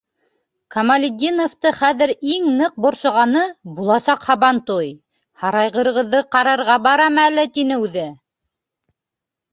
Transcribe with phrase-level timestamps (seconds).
[0.75, 3.43] Камалетдиновты хәҙер иң ныҡ борсоғаны-
[3.77, 4.89] буласаҡ һабантуй,
[5.45, 8.11] «һарайғырығыҙҙы ҡарарға барам әле!»- тине үҙе!